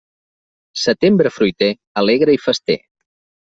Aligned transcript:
Setembre 0.83 1.33
fruiter, 1.37 1.69
alegre 2.05 2.39
i 2.41 2.43
fester. 2.49 2.83